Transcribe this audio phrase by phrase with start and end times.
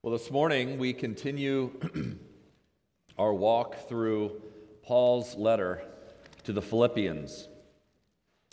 [0.00, 1.72] Well, this morning we continue
[3.18, 4.40] our walk through
[4.84, 5.82] Paul's letter
[6.44, 7.48] to the Philippians.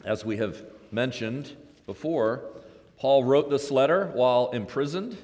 [0.03, 1.55] As we have mentioned
[1.85, 2.45] before,
[2.97, 5.19] Paul wrote this letter while imprisoned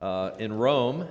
[0.00, 1.06] uh, in Rome.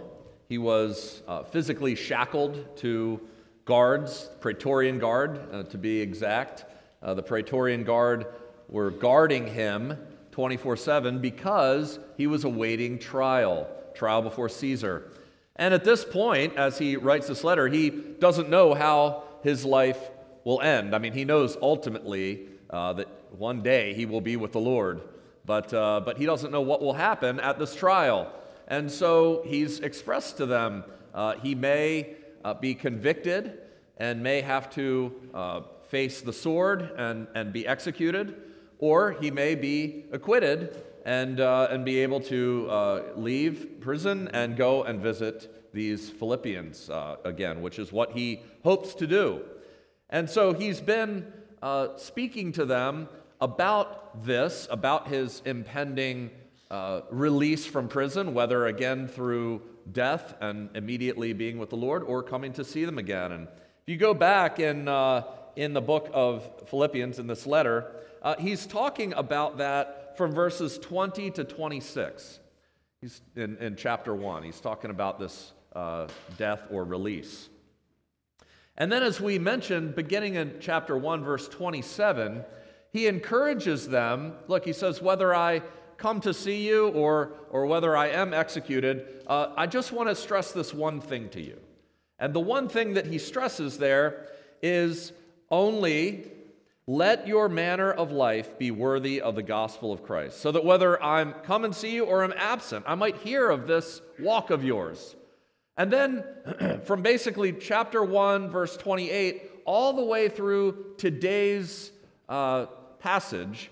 [0.49, 3.21] He was uh, physically shackled to
[3.63, 6.65] guards, Praetorian Guard uh, to be exact.
[7.01, 8.25] Uh, the Praetorian Guard
[8.67, 9.97] were guarding him
[10.33, 13.69] 24 7 because he was awaiting trial
[14.01, 15.11] trial before Caesar.
[15.57, 20.09] And at this point, as he writes this letter, he doesn't know how his life
[20.43, 20.95] will end.
[20.95, 25.01] I mean, he knows ultimately uh, that one day he will be with the Lord,
[25.45, 28.33] but, uh, but he doesn't know what will happen at this trial.
[28.67, 33.59] And so he's expressed to them uh, he may uh, be convicted
[33.97, 38.35] and may have to uh, face the sword and, and be executed,
[38.79, 44.55] or he may be acquitted and, uh, and be able to uh, leave prison and
[44.55, 49.41] go and visit these Philippians uh, again, which is what he hopes to do.
[50.09, 53.07] And so he's been uh, speaking to them
[53.39, 56.29] about this, about his impending
[56.69, 62.21] uh, release from prison, whether again through death and immediately being with the Lord or
[62.21, 63.31] coming to see them again.
[63.31, 65.23] And if you go back in, uh,
[65.55, 67.91] in the book of Philippians, in this letter,
[68.39, 72.39] he's talking about that from verses 20 to 26.
[73.01, 74.43] He's in, in chapter 1.
[74.43, 77.49] He's talking about this uh, death or release.
[78.77, 82.43] And then, as we mentioned, beginning in chapter 1, verse 27,
[82.91, 85.61] he encourages them look, he says, whether I
[85.97, 90.15] come to see you or, or whether I am executed, uh, I just want to
[90.15, 91.59] stress this one thing to you.
[92.17, 94.27] And the one thing that he stresses there
[94.61, 95.11] is
[95.49, 96.31] only
[96.91, 101.01] let your manner of life be worthy of the gospel of Christ, so that whether
[101.01, 104.61] I'm come and see you or I'm absent, I might hear of this walk of
[104.61, 105.15] yours.
[105.77, 106.25] And then
[106.83, 111.91] from basically chapter 1, verse 28, all the way through today's
[112.27, 112.65] uh,
[112.99, 113.71] passage,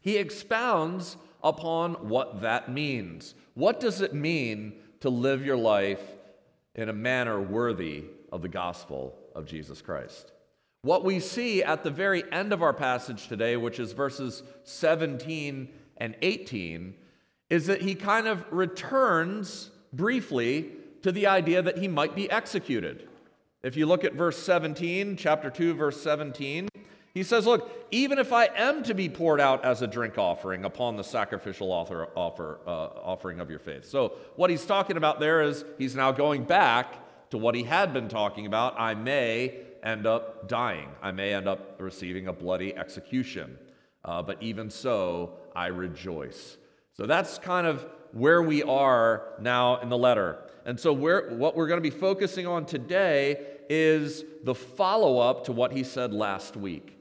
[0.00, 3.36] he expounds upon what that means.
[3.54, 6.02] What does it mean to live your life
[6.74, 10.32] in a manner worthy of the gospel of Jesus Christ?
[10.82, 15.68] What we see at the very end of our passage today, which is verses 17
[15.96, 16.94] and 18,
[17.50, 20.70] is that he kind of returns briefly
[21.02, 23.08] to the idea that he might be executed.
[23.62, 26.68] If you look at verse 17, chapter 2, verse 17,
[27.12, 30.64] he says, Look, even if I am to be poured out as a drink offering
[30.64, 33.84] upon the sacrificial offer, offer, uh, offering of your faith.
[33.84, 36.94] So, what he's talking about there is he's now going back
[37.30, 38.78] to what he had been talking about.
[38.78, 40.88] I may end up dying.
[41.02, 43.58] I may end up receiving a bloody execution.
[44.04, 46.56] Uh, but even so, I rejoice.
[46.96, 50.38] So that's kind of where we are now in the letter.
[50.64, 55.44] And so, where, what we're going to be focusing on today is the follow up
[55.44, 56.96] to what he said last week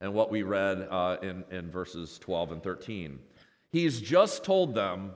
[0.00, 3.18] and what we read uh, in, in verses 12 and 13.
[3.70, 5.12] He's just told them,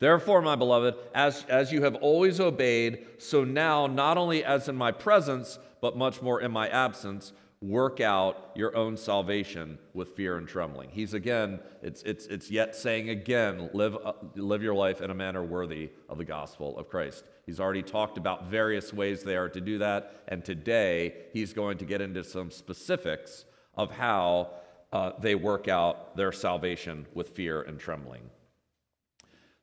[0.00, 4.76] Therefore, my beloved, as, as you have always obeyed, so now, not only as in
[4.76, 10.38] my presence, but much more in my absence, work out your own salvation with fear
[10.38, 10.88] and trembling.
[10.88, 15.14] He's again, it's, it's, it's yet saying again, live, uh, live your life in a
[15.14, 17.24] manner worthy of the gospel of Christ.
[17.44, 21.76] He's already talked about various ways they are to do that, and today he's going
[21.76, 24.52] to get into some specifics of how
[24.90, 28.22] uh, they work out their salvation with fear and trembling.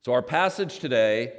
[0.05, 1.33] So, our passage today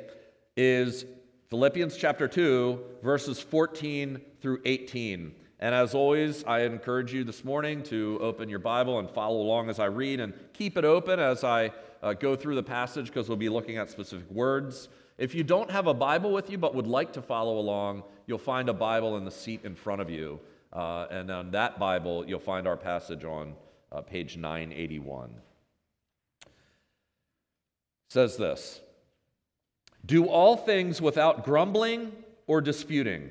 [0.57, 1.05] is
[1.51, 5.33] Philippians chapter 2, verses 14 through 18.
[5.61, 9.71] And as always, I encourage you this morning to open your Bible and follow along
[9.71, 11.71] as I read and keep it open as I
[12.03, 14.89] uh, go through the passage because we'll be looking at specific words.
[15.19, 18.39] If you don't have a Bible with you but would like to follow along, you'll
[18.39, 20.41] find a Bible in the seat in front of you.
[20.73, 23.55] Uh, and on that Bible, you'll find our passage on
[23.93, 25.31] uh, page 981.
[26.45, 26.51] It
[28.09, 28.81] says this
[30.05, 32.11] Do all things without grumbling
[32.49, 33.31] or disputing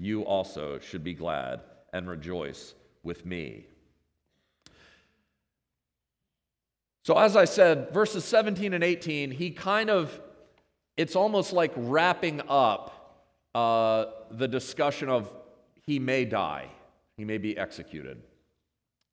[0.00, 1.60] you also should be glad
[1.92, 3.66] and rejoice with me.
[7.04, 10.20] So, as I said, verses 17 and 18, he kind of
[10.96, 13.24] it's almost like wrapping up
[13.54, 15.32] uh, the discussion of
[15.86, 16.68] he may die,
[17.16, 18.22] he may be executed.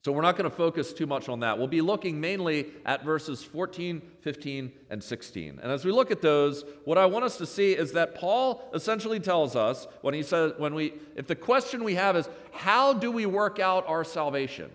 [0.03, 1.57] So we're not going to focus too much on that.
[1.57, 5.59] We'll be looking mainly at verses 14, 15, and 16.
[5.61, 8.69] And as we look at those, what I want us to see is that Paul
[8.73, 12.93] essentially tells us when he says, when we, if the question we have is, how
[12.93, 14.71] do we work out our salvation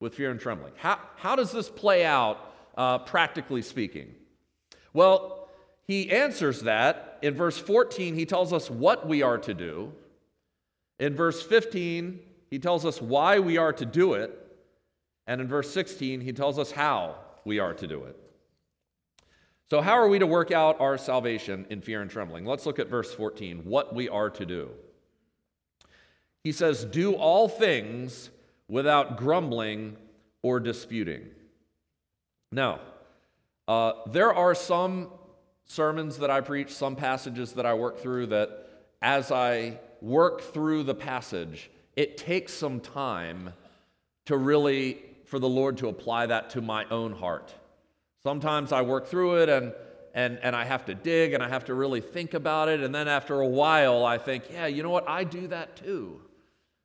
[0.00, 0.72] with fear and trembling?
[0.76, 2.38] How, how does this play out,
[2.76, 4.14] uh, practically speaking?
[4.92, 5.48] Well,
[5.86, 7.18] he answers that.
[7.22, 9.92] In verse 14, he tells us what we are to do.
[10.98, 12.20] In verse 15,
[12.50, 14.42] he tells us why we are to do it.
[15.26, 18.16] And in verse 16, he tells us how we are to do it.
[19.68, 22.44] So, how are we to work out our salvation in fear and trembling?
[22.44, 24.70] Let's look at verse 14, what we are to do.
[26.44, 28.30] He says, Do all things
[28.68, 29.96] without grumbling
[30.42, 31.26] or disputing.
[32.52, 32.80] Now,
[33.66, 35.10] uh, there are some
[35.64, 40.84] sermons that I preach, some passages that I work through that as I work through
[40.84, 43.52] the passage, it takes some time
[44.26, 47.52] to really for the Lord to apply that to my own heart.
[48.22, 49.72] Sometimes I work through it and,
[50.14, 52.80] and, and I have to dig and I have to really think about it.
[52.80, 55.08] And then after a while, I think, yeah, you know what?
[55.08, 56.20] I do that too.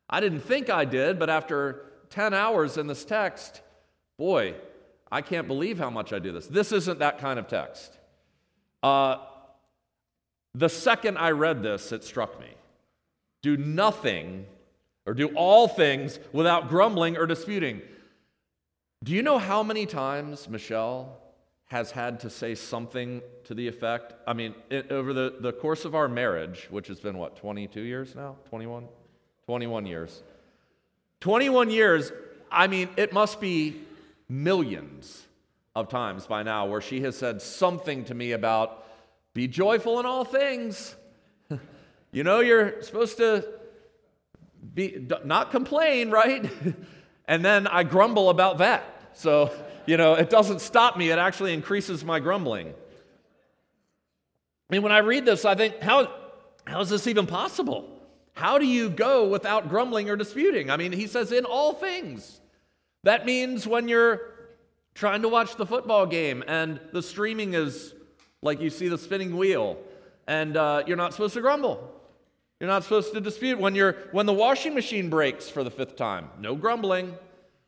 [0.09, 3.61] I didn't think I did, but after 10 hours in this text,
[4.17, 4.55] boy,
[5.11, 6.47] I can't believe how much I do this.
[6.47, 7.97] This isn't that kind of text.
[8.81, 9.17] Uh,
[10.53, 12.47] the second I read this, it struck me.
[13.41, 14.45] Do nothing
[15.05, 17.81] or do all things without grumbling or disputing.
[19.03, 21.17] Do you know how many times Michelle
[21.65, 24.13] has had to say something to the effect?
[24.27, 27.81] I mean, it, over the, the course of our marriage, which has been what, 22
[27.81, 28.35] years now?
[28.49, 28.87] 21?
[29.45, 30.21] 21 years.
[31.21, 32.11] 21 years,
[32.51, 33.81] I mean, it must be
[34.29, 35.25] millions
[35.75, 38.85] of times by now where she has said something to me about
[39.33, 40.95] be joyful in all things.
[42.11, 43.47] you know, you're supposed to
[44.73, 46.49] be not complain, right?
[47.27, 48.83] And then I grumble about that.
[49.13, 49.51] So,
[49.85, 52.67] you know, it doesn't stop me, it actually increases my grumbling.
[52.67, 52.73] I
[54.69, 56.13] mean, when I read this, I think, how,
[56.65, 57.87] how is this even possible?
[58.33, 60.69] How do you go without grumbling or disputing?
[60.69, 62.41] I mean, he says, in all things.
[63.03, 64.21] That means when you're
[64.93, 67.93] trying to watch the football game and the streaming is
[68.41, 69.77] like you see the spinning wheel
[70.27, 72.00] and uh, you're not supposed to grumble.
[72.61, 75.95] You're not supposed to dispute when you're when the washing machine breaks for the fifth
[75.95, 76.29] time.
[76.39, 77.15] No grumbling.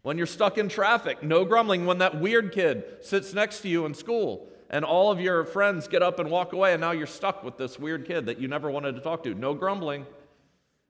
[0.04, 1.88] When you're stuck in traffic, no grumbling.
[1.88, 5.88] When that weird kid sits next to you in school and all of your friends
[5.88, 8.48] get up and walk away and now you're stuck with this weird kid that you
[8.48, 9.34] never wanted to talk to.
[9.34, 10.06] No grumbling.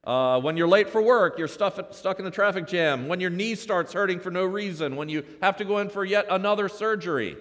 [0.04, 3.08] Uh, when you're late for work, you're stuck, stuck in a traffic jam.
[3.08, 4.98] When your knee starts hurting for no reason.
[4.98, 7.38] When you have to go in for yet another surgery.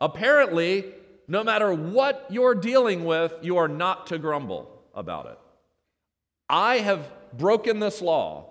[0.00, 0.92] Apparently,
[1.28, 5.38] no matter what you're dealing with, you are not to grumble about it.
[6.48, 8.50] I have broken this law.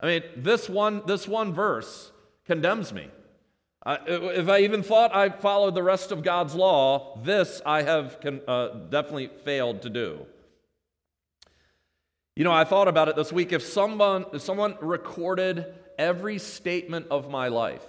[0.00, 2.12] I mean, this one, this one verse
[2.44, 3.08] condemns me.
[3.86, 8.40] If I even thought I followed the rest of God's law, this I have con,
[8.48, 10.26] uh, definitely failed to do.
[12.34, 13.52] You know, I thought about it this week.
[13.52, 17.86] If someone, if someone recorded every statement of my life,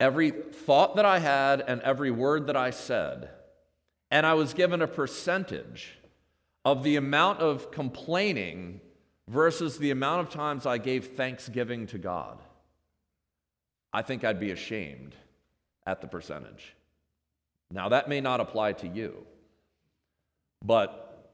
[0.00, 3.28] every thought that I had, and every word that I said,
[4.12, 5.98] and I was given a percentage
[6.66, 8.82] of the amount of complaining
[9.26, 12.38] versus the amount of times I gave thanksgiving to God,
[13.90, 15.14] I think I'd be ashamed
[15.86, 16.76] at the percentage.
[17.70, 19.26] Now, that may not apply to you,
[20.62, 21.32] but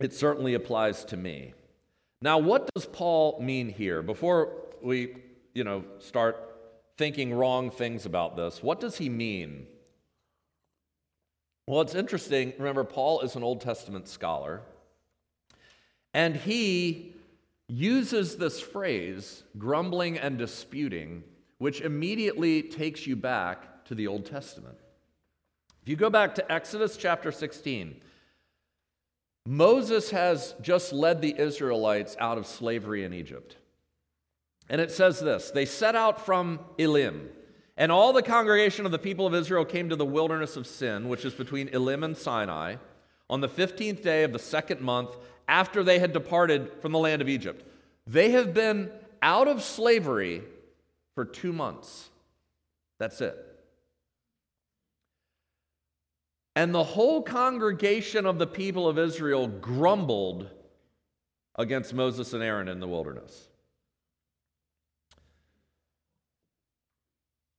[0.00, 1.54] it certainly applies to me.
[2.20, 4.02] Now, what does Paul mean here?
[4.02, 5.18] Before we,
[5.54, 6.36] you know, start
[6.96, 9.68] thinking wrong things about this, what does he mean
[11.68, 12.54] well, it's interesting.
[12.56, 14.62] Remember, Paul is an Old Testament scholar,
[16.14, 17.14] and he
[17.68, 21.24] uses this phrase, grumbling and disputing,
[21.58, 24.78] which immediately takes you back to the Old Testament.
[25.82, 28.00] If you go back to Exodus chapter 16,
[29.44, 33.56] Moses has just led the Israelites out of slavery in Egypt.
[34.70, 37.28] And it says this They set out from Elim
[37.78, 41.08] and all the congregation of the people of Israel came to the wilderness of Sin,
[41.08, 42.74] which is between Elim and Sinai,
[43.30, 45.16] on the 15th day of the second month
[45.46, 47.64] after they had departed from the land of Egypt.
[48.04, 48.90] They have been
[49.22, 50.42] out of slavery
[51.14, 52.10] for two months.
[52.98, 53.36] That's it.
[56.56, 60.50] And the whole congregation of the people of Israel grumbled
[61.54, 63.48] against Moses and Aaron in the wilderness.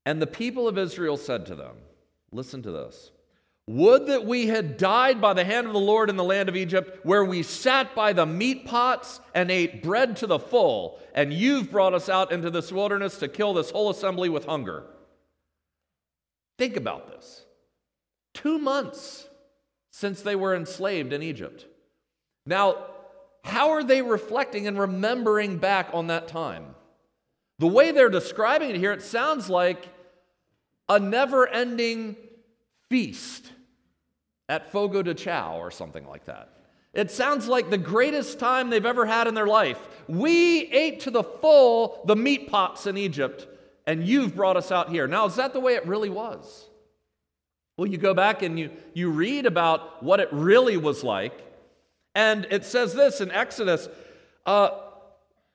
[0.05, 1.75] And the people of Israel said to them,
[2.31, 3.11] Listen to this.
[3.67, 6.55] Would that we had died by the hand of the Lord in the land of
[6.55, 11.31] Egypt, where we sat by the meat pots and ate bread to the full, and
[11.31, 14.85] you've brought us out into this wilderness to kill this whole assembly with hunger.
[16.57, 17.45] Think about this.
[18.33, 19.27] Two months
[19.91, 21.67] since they were enslaved in Egypt.
[22.47, 22.87] Now,
[23.43, 26.73] how are they reflecting and remembering back on that time?
[27.59, 29.87] The way they're describing it here, it sounds like
[30.87, 32.15] a never ending
[32.89, 33.51] feast
[34.47, 36.49] at Fogo de Chao or something like that.
[36.93, 39.77] It sounds like the greatest time they've ever had in their life.
[40.07, 43.47] We ate to the full the meat pots in Egypt,
[43.85, 45.05] and you've brought us out here.
[45.05, 46.65] Now, is that the way it really was?
[47.77, 51.33] Well, you go back and you, you read about what it really was like,
[52.15, 53.87] and it says this in Exodus
[54.45, 54.69] uh,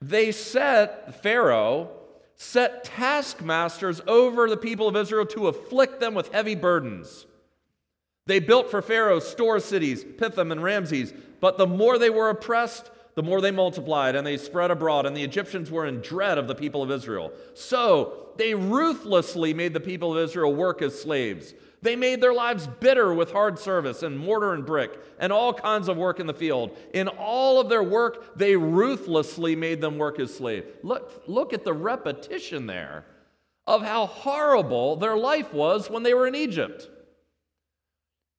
[0.00, 1.90] they set, Pharaoh
[2.36, 7.26] set taskmasters over the people of Israel to afflict them with heavy burdens.
[8.26, 12.90] They built for Pharaoh store cities, Pithom and Ramses, but the more they were oppressed,
[13.14, 16.48] the more they multiplied and they spread abroad, and the Egyptians were in dread of
[16.48, 17.32] the people of Israel.
[17.54, 21.54] So they ruthlessly made the people of Israel work as slaves.
[21.84, 25.86] They made their lives bitter with hard service and mortar and brick and all kinds
[25.86, 26.74] of work in the field.
[26.94, 30.66] In all of their work, they ruthlessly made them work as slaves.
[30.82, 33.04] Look, look at the repetition there
[33.66, 36.88] of how horrible their life was when they were in Egypt.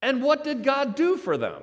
[0.02, 1.62] And what did God do for them?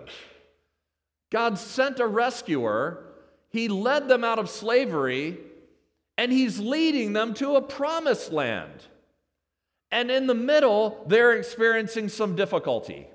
[1.33, 3.07] God sent a rescuer,
[3.51, 5.37] He led them out of slavery,
[6.17, 8.87] and He's leading them to a promised land.
[9.93, 13.07] And in the middle, they're experiencing some difficulty.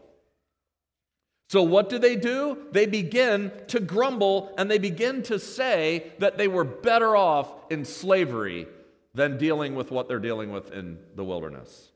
[1.49, 2.67] So, what do they do?
[2.71, 7.83] They begin to grumble and they begin to say that they were better off in
[7.83, 8.67] slavery
[9.13, 11.91] than dealing with what they're dealing with in the wilderness.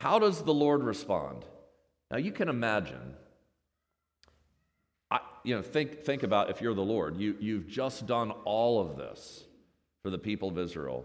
[0.00, 1.44] How does the Lord respond?
[2.10, 3.14] Now you can imagine.
[5.10, 7.16] I, you know, think, think about if you're the Lord.
[7.16, 9.44] You, you've just done all of this
[10.02, 11.04] for the people of Israel,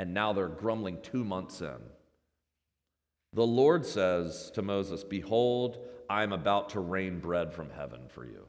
[0.00, 1.76] and now they're grumbling two months in.
[3.34, 5.76] The Lord says to Moses, Behold,
[6.08, 8.46] I'm about to rain bread from heaven for you.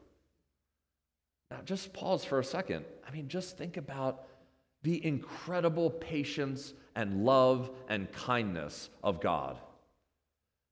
[1.52, 2.86] Now, just pause for a second.
[3.06, 4.24] I mean, just think about
[4.84, 9.60] the incredible patience and love and kindness of God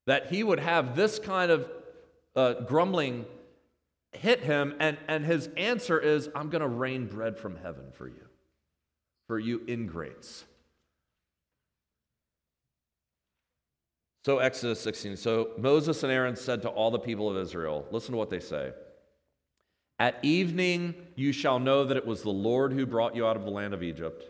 [0.08, 1.70] that he would have this kind of
[2.38, 3.26] uh, grumbling
[4.14, 8.08] hit him, and, and his answer is, I'm going to rain bread from heaven for
[8.08, 8.30] you,
[9.28, 10.46] for you ingrates.
[14.26, 15.18] So, Exodus 16.
[15.18, 18.40] So, Moses and Aaron said to all the people of Israel, listen to what they
[18.40, 18.74] say.
[19.98, 23.44] At evening you shall know that it was the Lord who brought you out of
[23.44, 24.30] the land of Egypt.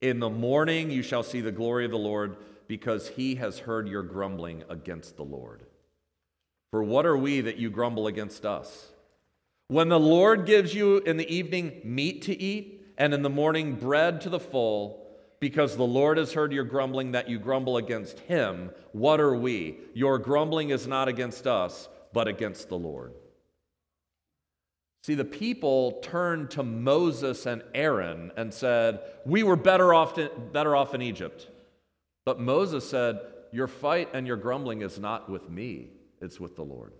[0.00, 2.36] In the morning you shall see the glory of the Lord
[2.68, 5.64] because he has heard your grumbling against the Lord.
[6.70, 8.92] For what are we that you grumble against us?
[9.66, 13.76] When the Lord gives you in the evening meat to eat, and in the morning
[13.76, 15.06] bread to the full,
[15.40, 19.78] because the Lord has heard your grumbling that you grumble against him, what are we?
[19.94, 23.12] Your grumbling is not against us, but against the Lord.
[25.04, 30.28] See, the people turned to Moses and Aaron and said, We were better off, in,
[30.52, 31.48] better off in Egypt.
[32.24, 33.20] But Moses said,
[33.52, 35.90] Your fight and your grumbling is not with me,
[36.20, 36.92] it's with the Lord.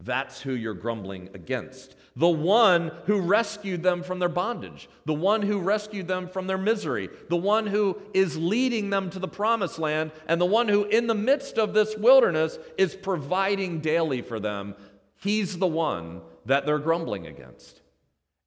[0.00, 1.96] That's who you're grumbling against.
[2.16, 6.58] The one who rescued them from their bondage, the one who rescued them from their
[6.58, 10.84] misery, the one who is leading them to the promised land, and the one who,
[10.84, 14.74] in the midst of this wilderness, is providing daily for them.
[15.16, 17.80] He's the one that they're grumbling against.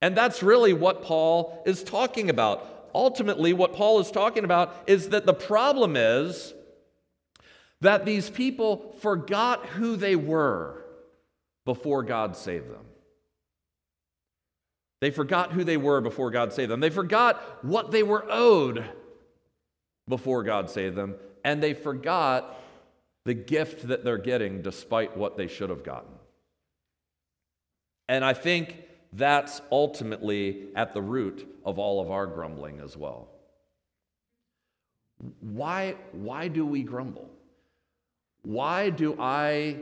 [0.02, 5.10] And that's really what Paul is talking about ultimately, what Paul is talking about is
[5.10, 6.54] that the problem is
[7.82, 10.84] that these people forgot who they were
[11.68, 12.86] before God saved them.
[15.02, 16.80] They forgot who they were before God saved them.
[16.80, 18.86] They forgot what they were owed
[20.08, 21.16] before God saved them.
[21.44, 22.58] And they forgot
[23.26, 26.14] the gift that they're getting despite what they should have gotten.
[28.08, 33.28] And I think that's ultimately at the root of all of our grumbling as well.
[35.42, 37.30] Why, why do we grumble?
[38.44, 39.80] Why do I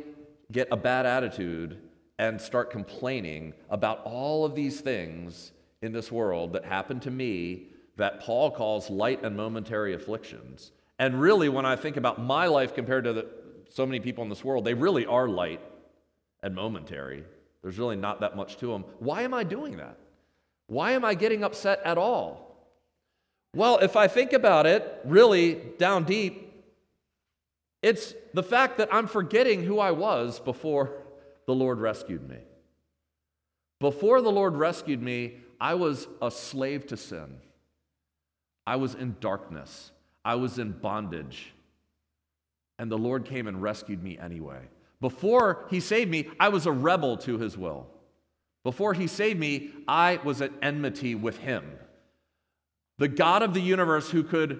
[0.51, 1.77] get a bad attitude
[2.17, 7.67] and start complaining about all of these things in this world that happen to me
[7.97, 10.71] that Paul calls light and momentary afflictions?
[10.99, 13.27] And really, when I think about my life compared to the,
[13.69, 15.61] so many people in this world, they really are light
[16.41, 17.23] and momentary.
[17.61, 18.85] There's really not that much to them.
[18.99, 19.97] Why am I doing that?
[20.67, 22.45] Why am I getting upset at all?
[23.55, 26.44] Well, if I think about it really down deep,
[27.85, 31.03] It's the fact that I'm forgetting who I was before
[31.45, 32.39] the Lord rescued me.
[33.79, 37.37] Before the Lord rescued me, I was a slave to sin.
[38.65, 39.91] I was in darkness.
[40.25, 41.53] I was in bondage.
[42.79, 44.61] And the Lord came and rescued me anyway.
[44.99, 47.85] Before He saved me, I was a rebel to His will.
[48.63, 51.63] Before He saved me, I was at enmity with Him.
[52.97, 54.59] The God of the universe who could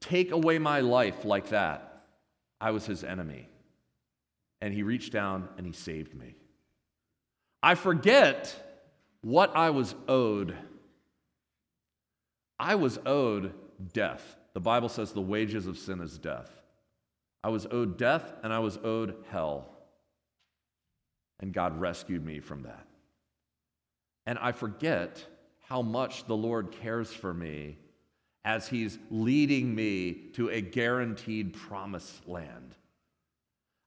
[0.00, 1.91] take away my life like that,
[2.62, 3.48] I was His enemy.
[4.60, 6.36] And He reached down and He saved me.
[7.62, 8.54] I forget
[9.22, 10.54] what I was owed.
[12.58, 13.52] I was owed
[13.92, 14.36] death.
[14.54, 16.50] The Bible says the wages of sin is death.
[17.42, 19.68] I was owed death and I was owed hell.
[21.40, 22.86] And God rescued me from that.
[24.26, 25.26] And I forget
[25.68, 27.78] how much the Lord cares for me
[28.44, 32.74] as He's leading me to a guaranteed promised land.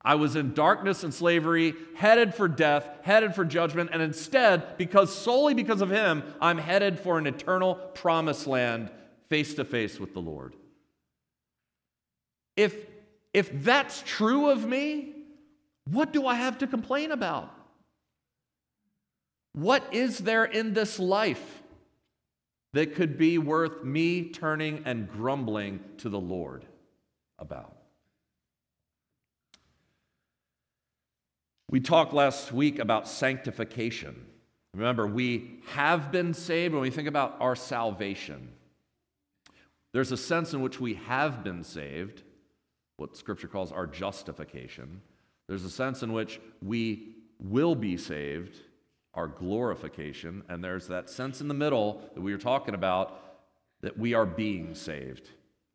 [0.06, 5.14] I was in darkness and slavery, headed for death, headed for judgment, and instead, because
[5.14, 8.92] solely because of him, I'm headed for an eternal promised land
[9.30, 10.56] face to face with the Lord.
[12.56, 12.76] If,
[13.34, 15.14] if that's true of me,
[15.90, 17.52] what do I have to complain about?
[19.54, 21.64] What is there in this life
[22.76, 26.66] that could be worth me turning and grumbling to the Lord
[27.40, 27.74] about?
[31.72, 34.26] We talked last week about sanctification.
[34.74, 38.50] Remember, we have been saved when we think about our salvation.
[39.94, 42.24] There's a sense in which we have been saved,
[42.98, 45.02] what Scripture calls our justification.
[45.48, 48.60] There's a sense in which we will be saved,
[49.16, 50.44] our glorification.
[50.50, 53.20] And there's that sense in the middle that we were talking about
[53.82, 55.30] that we are being saved,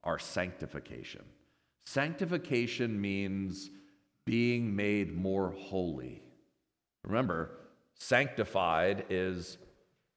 [0.05, 1.23] our sanctification.
[1.85, 3.71] Sanctification means
[4.25, 6.23] being made more holy.
[7.05, 7.51] Remember,
[7.95, 9.59] sanctified is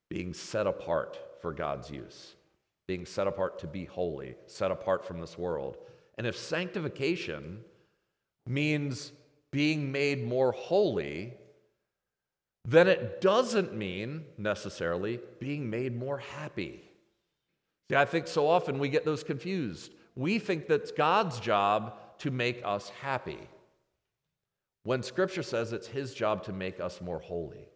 [0.10, 2.36] being set apart for God's use,
[2.88, 5.78] being set apart to be holy, set apart from this world.
[6.18, 7.62] And if sanctification
[8.46, 9.12] means
[9.52, 11.34] being made more holy,
[12.66, 16.82] then it doesn't mean necessarily being made more happy.
[17.90, 19.92] See, I think so often we get those confused.
[20.16, 23.50] We think that's God's job to make us happy
[24.84, 27.68] when Scripture says it's His job to make us more holy.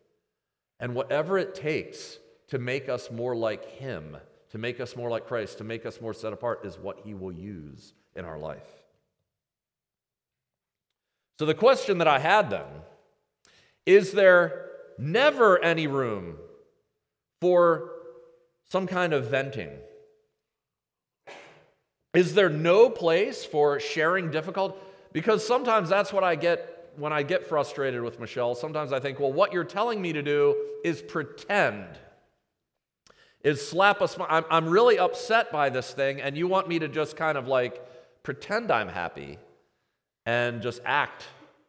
[0.79, 2.19] And whatever it takes
[2.49, 4.17] to make us more like Him,
[4.51, 7.13] to make us more like Christ, to make us more set apart, is what He
[7.13, 8.67] will use in our life.
[11.39, 12.65] So, the question that I had then
[13.85, 14.66] is there
[14.97, 16.37] never any room
[17.41, 17.91] for
[18.69, 19.71] some kind of venting?
[22.13, 24.77] Is there no place for sharing difficult?
[25.13, 29.19] Because sometimes that's what I get when I get frustrated with Michelle, sometimes I think,
[29.19, 31.85] well, what you're telling me to do is pretend,
[33.43, 34.27] is slap a smile.
[34.29, 37.47] I'm, I'm really upset by this thing, and you want me to just kind of
[37.47, 37.83] like
[38.23, 39.37] pretend I'm happy
[40.25, 41.23] and just act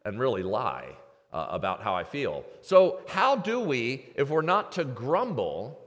[0.05, 0.97] and really lie
[1.33, 2.45] uh, about how I feel.
[2.63, 5.79] So, how do we, if we're not to grumble,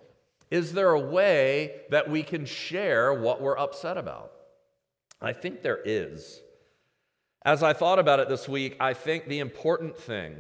[0.50, 4.32] is there a way that we can share what we're upset about?
[5.22, 6.42] I think there is.
[7.44, 10.36] As I thought about it this week, I think the important thing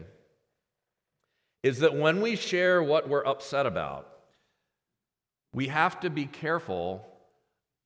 [1.63, 4.07] is that when we share what we're upset about,
[5.53, 7.05] we have to be careful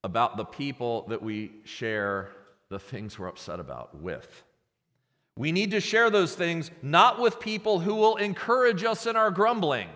[0.04, 2.30] about the people that we share
[2.68, 4.44] the things we're upset about with.
[5.36, 9.30] We need to share those things not with people who will encourage us in our
[9.30, 9.88] grumbling.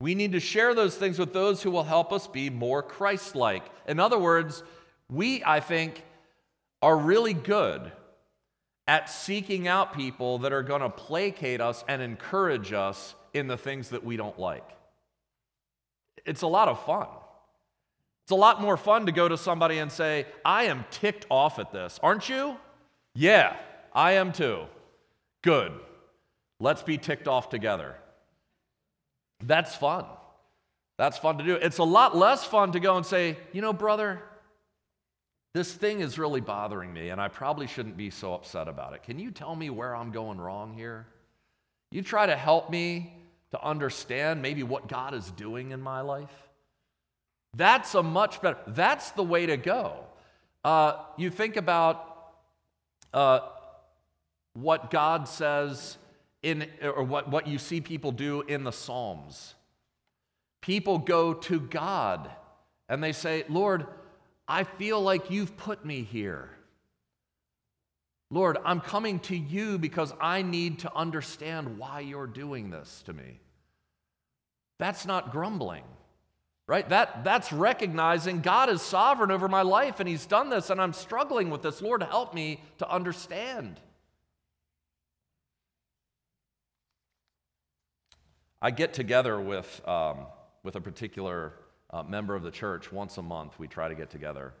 [0.00, 3.34] We need to share those things with those who will help us be more Christ
[3.34, 3.64] like.
[3.86, 4.62] In other words,
[5.08, 6.02] we, I think,
[6.82, 7.92] are really good
[8.86, 13.56] at seeking out people that are going to placate us and encourage us in the
[13.56, 14.68] things that we don't like.
[16.26, 17.06] It's a lot of fun.
[18.24, 21.58] It's a lot more fun to go to somebody and say, I am ticked off
[21.58, 22.56] at this, aren't you?
[23.14, 23.56] Yeah,
[23.94, 24.64] I am too.
[25.42, 25.72] Good.
[26.60, 27.96] Let's be ticked off together.
[29.44, 30.04] That's fun.
[30.98, 31.54] That's fun to do.
[31.54, 34.22] It's a lot less fun to go and say, you know, brother,
[35.54, 39.02] this thing is really bothering me, and I probably shouldn't be so upset about it.
[39.02, 41.06] Can you tell me where I'm going wrong here?
[41.90, 43.12] You try to help me
[43.50, 46.32] to understand maybe what God is doing in my life.
[47.54, 50.04] That's a much better, that's the way to go.
[50.64, 52.32] Uh, you think about
[53.12, 53.40] uh,
[54.54, 55.96] what God says
[56.42, 59.54] in, or what, what you see people do in the Psalms.
[60.60, 62.30] People go to God
[62.88, 63.86] and they say, Lord,
[64.46, 66.50] I feel like you've put me here.
[68.30, 73.12] Lord, I'm coming to you because I need to understand why you're doing this to
[73.12, 73.40] me.
[74.78, 75.84] That's not grumbling,
[76.66, 76.88] right?
[76.88, 80.94] That, that's recognizing God is sovereign over my life and He's done this and I'm
[80.94, 81.82] struggling with this.
[81.82, 83.78] Lord, help me to understand.
[88.64, 90.18] I get together with, um,
[90.62, 91.52] with a particular
[91.90, 93.58] uh, member of the church once a month.
[93.58, 94.54] We try to get together.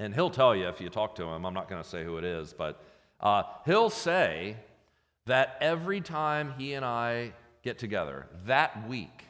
[0.00, 2.18] And he'll tell you if you talk to him, I'm not going to say who
[2.18, 2.82] it is, but
[3.20, 4.56] uh, he'll say
[5.26, 9.26] that every time he and I get together, that week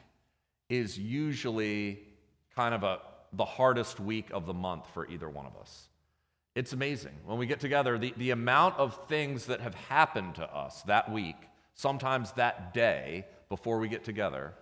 [0.67, 1.99] is usually
[2.55, 2.97] kind of a,
[3.33, 5.89] the hardest week of the month for either one of us.
[6.55, 7.13] It's amazing.
[7.23, 11.11] When we get together, the, the amount of things that have happened to us that
[11.11, 11.35] week,
[11.75, 14.53] sometimes that day, before we get together.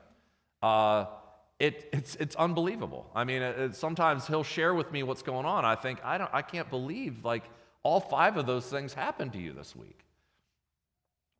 [0.62, 1.06] Uh,
[1.60, 3.10] it, it's, it's unbelievable.
[3.16, 5.66] I mean, it, it, sometimes he'll share with me what's going on.
[5.66, 7.44] I think, I, don't, I can't believe like
[7.84, 10.00] all five of those things happened to you this week.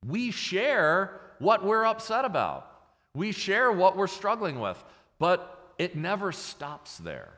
[0.06, 2.72] We share what we're upset about,
[3.14, 4.84] we share what we're struggling with,
[5.20, 7.34] but it never stops there.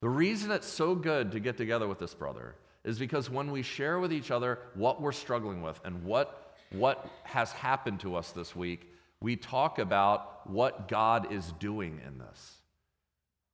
[0.00, 3.62] The reason it's so good to get together with this brother is because when we
[3.62, 8.30] share with each other what we're struggling with and what, what has happened to us
[8.32, 8.93] this week,
[9.24, 12.56] we talk about what God is doing in this.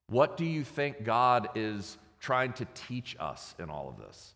[0.09, 4.35] What do you think God is trying to teach us in all of this?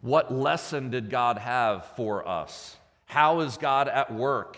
[0.00, 2.74] What lesson did God have for us?
[3.04, 4.56] How is God at work?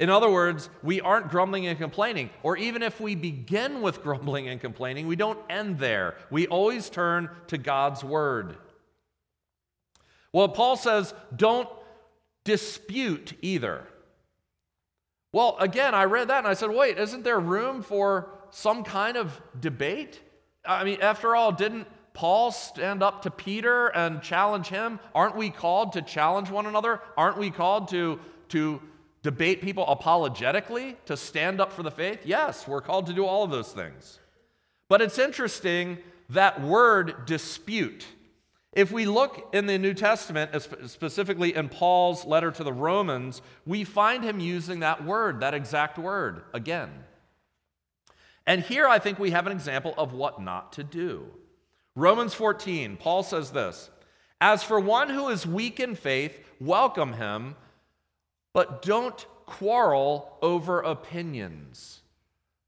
[0.00, 2.28] In other words, we aren't grumbling and complaining.
[2.42, 6.16] Or even if we begin with grumbling and complaining, we don't end there.
[6.28, 8.56] We always turn to God's word.
[10.32, 11.68] Well, Paul says, don't
[12.42, 13.86] dispute either.
[15.34, 19.16] Well, again, I read that and I said, wait, isn't there room for some kind
[19.16, 20.20] of debate?
[20.64, 25.00] I mean, after all, didn't Paul stand up to Peter and challenge him?
[25.12, 27.00] Aren't we called to challenge one another?
[27.16, 28.20] Aren't we called to,
[28.50, 28.80] to
[29.24, 32.20] debate people apologetically, to stand up for the faith?
[32.24, 34.20] Yes, we're called to do all of those things.
[34.88, 38.06] But it's interesting that word dispute.
[38.74, 40.50] If we look in the New Testament,
[40.86, 45.96] specifically in Paul's letter to the Romans, we find him using that word, that exact
[45.96, 46.90] word, again.
[48.46, 51.26] And here I think we have an example of what not to do.
[51.94, 53.90] Romans 14, Paul says this
[54.40, 57.54] As for one who is weak in faith, welcome him,
[58.52, 62.00] but don't quarrel over opinions.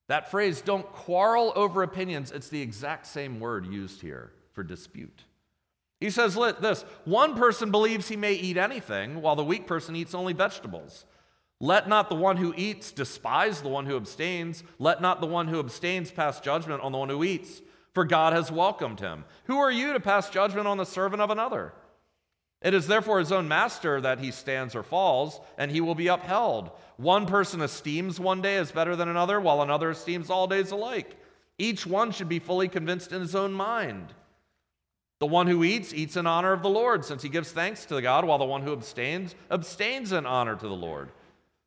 [0.06, 5.25] That phrase, don't quarrel over opinions, it's the exact same word used here for dispute.
[6.00, 9.96] He says Let this one person believes he may eat anything, while the weak person
[9.96, 11.06] eats only vegetables.
[11.58, 14.62] Let not the one who eats despise the one who abstains.
[14.78, 17.62] Let not the one who abstains pass judgment on the one who eats,
[17.94, 19.24] for God has welcomed him.
[19.44, 21.72] Who are you to pass judgment on the servant of another?
[22.60, 26.08] It is therefore his own master that he stands or falls, and he will be
[26.08, 26.70] upheld.
[26.96, 31.16] One person esteems one day as better than another, while another esteems all days alike.
[31.58, 34.12] Each one should be fully convinced in his own mind.
[35.18, 38.02] The one who eats, eats in honor of the Lord, since he gives thanks to
[38.02, 41.10] God, while the one who abstains, abstains in honor to the Lord.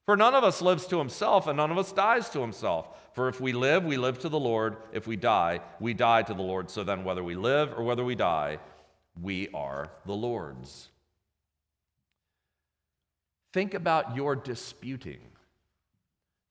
[0.06, 2.88] For none of us lives to himself, and none of us dies to himself.
[3.14, 4.78] For if we live, we live to the Lord.
[4.92, 6.70] If we die, we die to the Lord.
[6.70, 8.60] So then, whether we live or whether we die,
[9.22, 10.90] we are the Lord's.
[13.52, 15.22] Think about your disputing.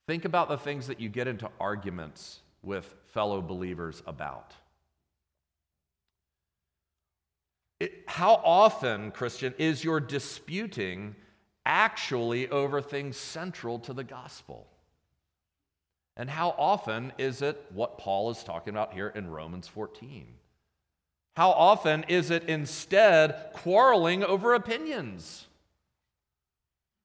[0.06, 4.54] Think about the things that you get into arguments with fellow believers about.
[7.80, 11.14] It, how often, Christian, is your disputing
[11.64, 14.66] actually over things central to the gospel?
[16.16, 20.26] And how often is it what Paul is talking about here in Romans 14?
[21.36, 25.46] How often is it instead quarreling over opinions?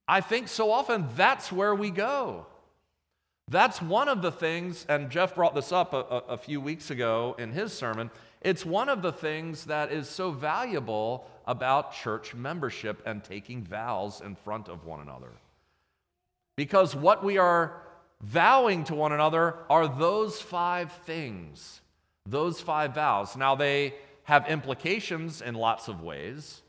[0.08, 2.48] I think so often that's where we go.
[3.50, 6.90] That's one of the things, and Jeff brought this up a, a, a few weeks
[6.90, 8.10] ago in his sermon.
[8.44, 14.22] It's one of the things that is so valuable about church membership and taking vows
[14.22, 15.32] in front of one another.
[16.58, 17.82] Because what we are
[18.22, 21.82] vowing to one another are those five things,
[22.26, 23.36] those five vows.
[23.36, 26.62] Now, they have implications in lots of ways,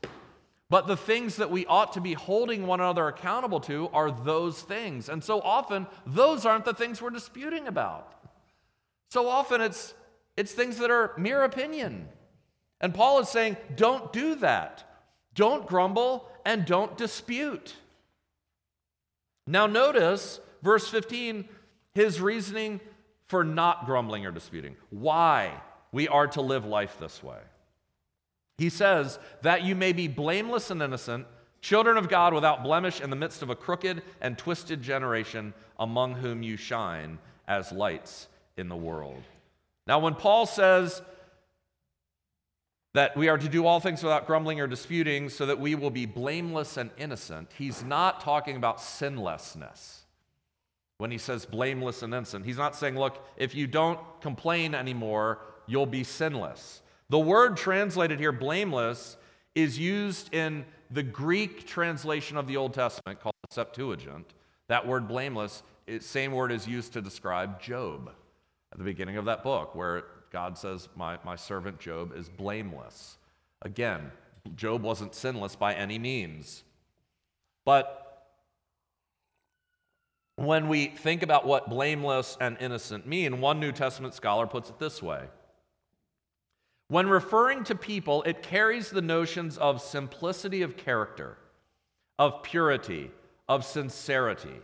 [0.69, 4.61] but the things that we ought to be holding one another accountable to are those
[4.61, 5.09] things.
[5.09, 8.11] And so often, those aren't the things we're disputing about.
[9.11, 9.93] So often, it's
[10.37, 12.07] it's things that are mere opinion.
[12.81, 14.83] And Paul is saying, don't do that.
[15.33, 17.75] Don't grumble and don't dispute.
[19.47, 21.47] Now, notice verse 15,
[21.93, 22.79] his reasoning
[23.27, 24.75] for not grumbling or disputing.
[24.89, 27.39] Why we are to live life this way.
[28.57, 31.27] He says, That you may be blameless and innocent,
[31.61, 36.15] children of God without blemish in the midst of a crooked and twisted generation, among
[36.15, 39.23] whom you shine as lights in the world.
[39.87, 41.01] Now, when Paul says
[42.93, 45.91] that we are to do all things without grumbling or disputing so that we will
[45.91, 50.01] be blameless and innocent, he's not talking about sinlessness.
[50.97, 55.39] When he says blameless and innocent, he's not saying, look, if you don't complain anymore,
[55.67, 56.81] you'll be sinless.
[57.09, 59.17] The word translated here, blameless,
[59.53, 64.33] is used in the Greek translation of the Old Testament called the Septuagint.
[64.67, 65.61] That word blameless,
[65.99, 68.11] same word is used to describe Job
[68.75, 73.17] at the beginning of that book, where God says, My, my servant Job is blameless.
[73.61, 74.11] Again,
[74.57, 76.65] Job wasn't sinless by any means.
[77.63, 78.27] But
[80.35, 84.77] when we think about what blameless and innocent mean, one New Testament scholar puts it
[84.77, 85.23] this way
[86.89, 91.37] when referring to people, it carries the notions of simplicity of character,
[92.19, 93.09] of purity,
[93.47, 94.59] of sincerity.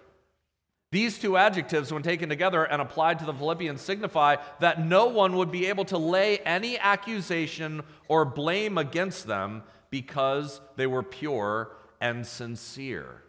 [0.92, 5.38] These two adjectives, when taken together and applied to the Philippians, signify that no one
[5.38, 11.72] would be able to lay any accusation or blame against them because they were pure
[12.02, 13.24] and sincere.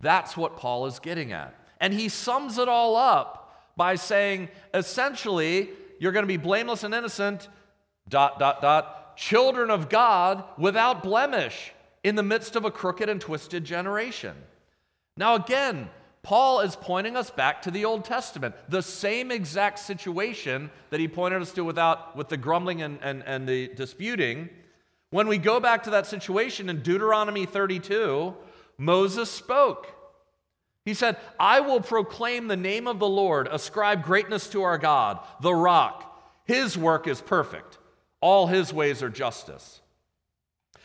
[0.00, 1.54] That's what Paul is getting at.
[1.80, 6.94] And he sums it all up by saying essentially, you're going to be blameless and
[6.94, 7.48] innocent,
[8.08, 13.20] dot, dot, dot, children of God without blemish in the midst of a crooked and
[13.20, 14.34] twisted generation.
[15.20, 15.90] Now, again,
[16.22, 21.08] Paul is pointing us back to the Old Testament, the same exact situation that he
[21.08, 24.48] pointed us to without, with the grumbling and, and, and the disputing.
[25.10, 28.34] When we go back to that situation in Deuteronomy 32,
[28.78, 29.94] Moses spoke.
[30.86, 35.20] He said, I will proclaim the name of the Lord, ascribe greatness to our God,
[35.42, 36.18] the rock.
[36.46, 37.76] His work is perfect,
[38.22, 39.82] all his ways are justice.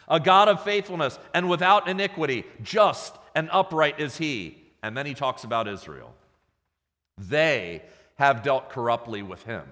[0.10, 4.58] A God of faithfulness and without iniquity, just and upright is he.
[4.82, 6.15] And then he talks about Israel.
[7.17, 7.84] They
[8.15, 9.65] have dealt corruptly with him.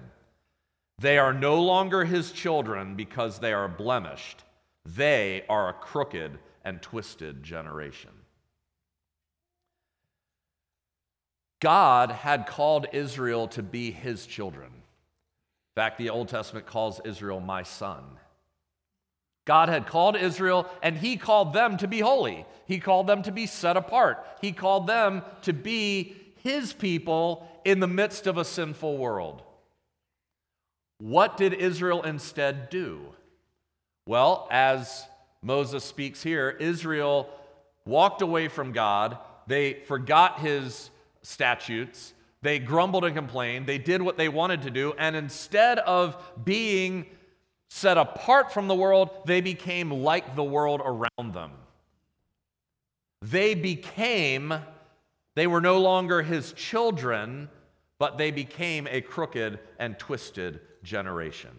[0.98, 4.44] They are no longer his children because they are blemished.
[4.84, 8.10] They are a crooked and twisted generation.
[11.60, 14.66] God had called Israel to be his children.
[14.66, 18.04] In fact, the Old Testament calls Israel my son.
[19.44, 22.46] God had called Israel and he called them to be holy.
[22.66, 24.24] He called them to be set apart.
[24.40, 29.42] He called them to be his people in the midst of a sinful world.
[30.98, 33.00] What did Israel instead do?
[34.06, 35.06] Well, as
[35.42, 37.28] Moses speaks here, Israel
[37.86, 39.18] walked away from God.
[39.46, 40.90] They forgot his
[41.22, 42.14] statutes.
[42.42, 43.66] They grumbled and complained.
[43.66, 44.94] They did what they wanted to do.
[44.98, 47.06] And instead of being
[47.68, 51.52] set apart from the world, they became like the world around them.
[53.22, 54.54] They became,
[55.34, 57.48] they were no longer his children,
[57.98, 61.50] but they became a crooked and twisted generation.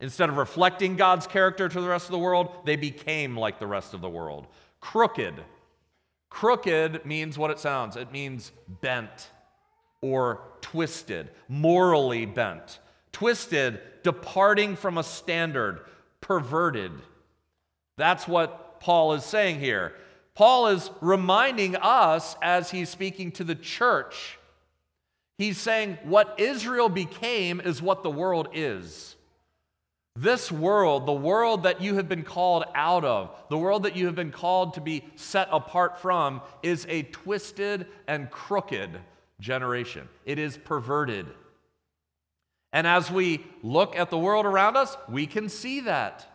[0.00, 3.66] Instead of reflecting God's character to the rest of the world, they became like the
[3.66, 4.46] rest of the world.
[4.80, 5.42] Crooked
[6.28, 9.30] Crooked means what it sounds it means bent
[10.02, 12.78] or twisted, morally bent.
[13.16, 15.80] Twisted, departing from a standard,
[16.20, 16.92] perverted.
[17.96, 19.94] That's what Paul is saying here.
[20.34, 24.38] Paul is reminding us as he's speaking to the church.
[25.38, 29.16] He's saying what Israel became is what the world is.
[30.14, 34.04] This world, the world that you have been called out of, the world that you
[34.04, 38.90] have been called to be set apart from, is a twisted and crooked
[39.40, 40.06] generation.
[40.26, 41.24] It is perverted.
[42.76, 46.26] And as we look at the world around us, we can see that.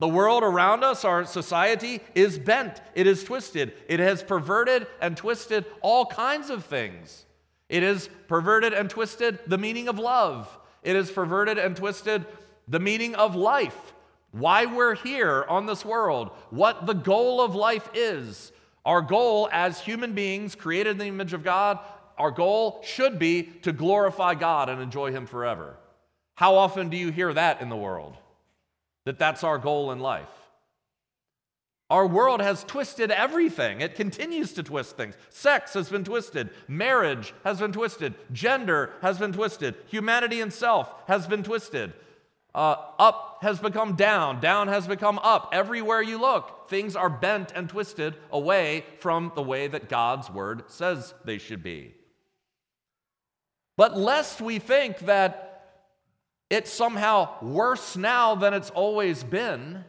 [0.00, 5.16] The world around us, our society, is bent, it is twisted, it has perverted and
[5.16, 7.26] twisted all kinds of things.
[7.68, 10.48] It has perverted and twisted the meaning of love,
[10.82, 12.26] it has perverted and twisted
[12.66, 13.94] the meaning of life,
[14.32, 18.50] why we're here on this world, what the goal of life is.
[18.84, 21.78] Our goal as human beings created in the image of God,
[22.18, 25.76] our goal should be to glorify God and enjoy Him forever.
[26.34, 28.16] How often do you hear that in the world?
[29.04, 30.28] That that's our goal in life.
[31.88, 33.80] Our world has twisted everything.
[33.80, 35.14] It continues to twist things.
[35.30, 36.50] Sex has been twisted.
[36.66, 38.14] Marriage has been twisted.
[38.32, 39.76] Gender has been twisted.
[39.86, 41.92] Humanity itself has been twisted.
[42.52, 45.50] Uh, up has become down, down has become up.
[45.52, 50.64] Everywhere you look, things are bent and twisted away from the way that God's word
[50.68, 51.94] says they should be.
[53.76, 55.46] But lest we think that
[56.48, 59.84] it's somehow worse now than it's always been.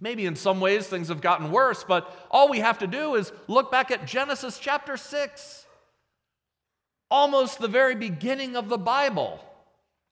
[0.00, 3.32] Maybe in some ways things have gotten worse, but all we have to do is
[3.48, 5.66] look back at Genesis chapter 6,
[7.10, 9.40] almost the very beginning of the Bible.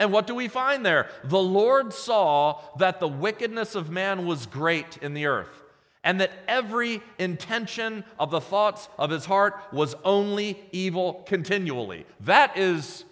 [0.00, 1.08] And what do we find there?
[1.24, 5.63] The Lord saw that the wickedness of man was great in the earth,
[6.04, 12.06] and that every intention of the thoughts of his heart was only evil continually.
[12.20, 13.04] That is,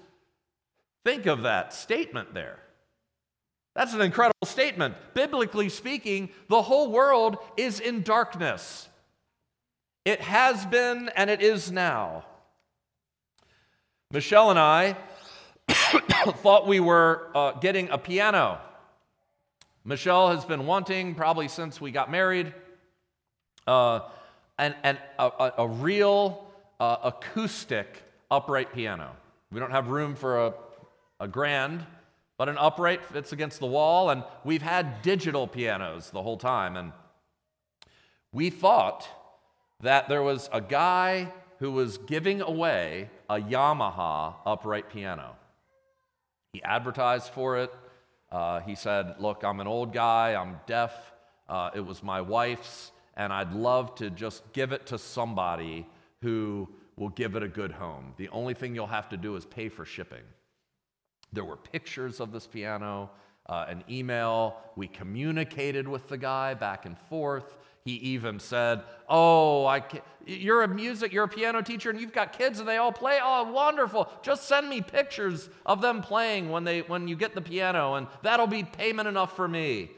[1.05, 2.59] think of that statement there.
[3.75, 4.95] That's an incredible statement.
[5.15, 8.89] Biblically speaking, the whole world is in darkness.
[10.05, 12.27] It has been and it is now.
[14.11, 14.97] Michelle and I
[15.69, 18.61] thought we were uh, getting a piano.
[19.85, 22.53] Michelle has been wanting, probably since we got married,
[23.67, 24.01] uh,
[24.59, 26.47] and, and a, a, real
[26.81, 29.17] uh, acoustic upright piano.
[29.51, 30.55] We don't have room for a,
[31.21, 31.85] a grand,
[32.39, 36.77] but an upright fits against the wall, and we've had digital pianos the whole time.
[36.77, 36.93] And
[38.33, 39.09] we thought
[39.81, 45.37] that there was a guy who was giving away a Yamaha upright piano.
[46.53, 47.73] He advertised for it.
[48.31, 50.93] Uh, he said, Look, I'm an old guy, I'm deaf.
[51.49, 55.87] Uh, it was my wife's, and I'd love to just give it to somebody
[56.23, 58.15] who will give it a good home.
[58.17, 60.23] The only thing you'll have to do is pay for shipping.
[61.33, 63.11] There were pictures of this piano,
[63.47, 64.57] uh, an email.
[64.77, 67.57] We communicated with the guy back and forth.
[67.85, 69.83] He even said, Oh, I
[70.25, 73.19] you're a music, you're a piano teacher, and you've got kids and they all play.
[73.21, 74.09] Oh, wonderful.
[74.23, 78.07] Just send me pictures of them playing when, they, when you get the piano, and
[78.23, 79.91] that'll be payment enough for me.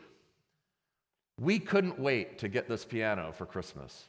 [1.41, 4.07] We couldn't wait to get this piano for Christmas.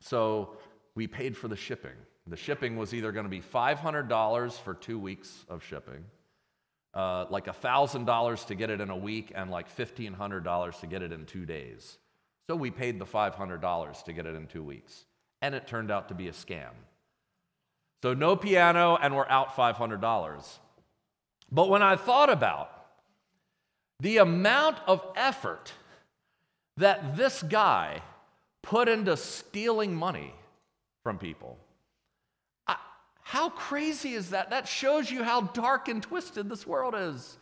[0.00, 0.56] So
[0.94, 1.96] we paid for the shipping.
[2.26, 6.04] The shipping was either going to be $500 for two weeks of shipping,
[6.94, 11.12] uh, like $1,000 to get it in a week, and like $1,500 to get it
[11.12, 11.98] in two days.
[12.48, 15.04] So we paid the $500 to get it in two weeks,
[15.40, 16.72] and it turned out to be a scam.
[18.02, 20.58] So no piano, and we're out $500.
[21.52, 22.70] But when I thought about
[23.98, 25.72] the amount of effort
[26.76, 28.02] that this guy
[28.62, 30.34] put into stealing money
[31.02, 31.58] from people,
[32.66, 32.76] I,
[33.22, 34.50] how crazy is that?
[34.50, 37.38] That shows you how dark and twisted this world is.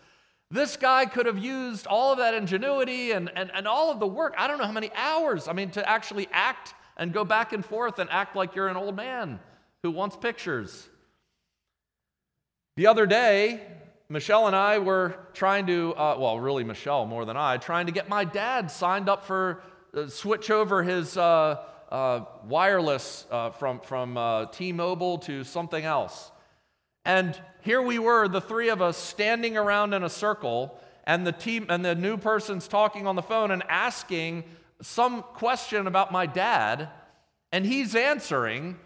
[0.51, 4.07] This guy could have used all of that ingenuity and, and, and all of the
[4.07, 4.35] work.
[4.39, 7.65] I don't know how many hours, I mean, to actually act and go back and
[7.65, 9.41] forth and act like you're an old man
[9.83, 10.89] who wants pictures.
[12.77, 13.61] The other day,
[14.11, 17.93] Michelle and I were trying to, uh, well, really, Michelle more than I, trying to
[17.93, 19.63] get my dad signed up for,
[19.95, 25.85] uh, switch over his uh, uh wireless uh, from, from uh, T Mobile to something
[25.85, 26.31] else.
[27.05, 31.33] And here we were, the three of us standing around in a circle, and the
[31.33, 34.45] team and the new person's talking on the phone and asking
[34.81, 36.89] some question about my dad,
[37.53, 38.79] and he's answering,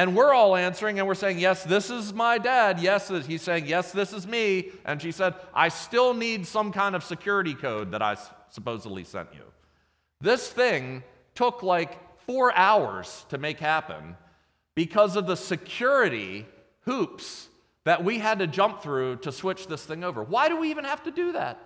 [0.00, 2.80] and we're all answering, and we're saying, Yes, this is my dad.
[2.80, 4.70] Yes, he's saying, Yes, this is me.
[4.86, 8.16] And she said, I still need some kind of security code that I
[8.48, 9.42] supposedly sent you.
[10.22, 11.02] This thing
[11.34, 14.16] took like four hours to make happen
[14.74, 16.46] because of the security
[16.86, 17.50] hoops
[17.84, 20.22] that we had to jump through to switch this thing over.
[20.22, 21.58] Why do we even have to do that?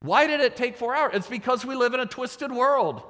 [0.00, 1.12] Why did it take four hours?
[1.14, 3.02] It's because we live in a twisted world.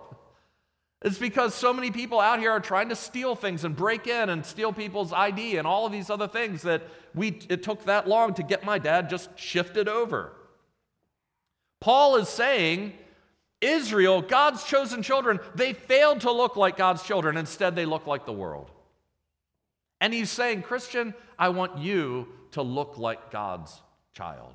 [1.02, 4.30] It's because so many people out here are trying to steal things and break in
[4.30, 6.82] and steal people's ID and all of these other things that
[7.14, 10.32] we, it took that long to get my dad just shifted over.
[11.80, 12.94] Paul is saying
[13.60, 17.36] Israel, God's chosen children, they failed to look like God's children.
[17.36, 18.70] Instead, they look like the world.
[20.00, 23.80] And he's saying, Christian, I want you to look like God's
[24.12, 24.54] child.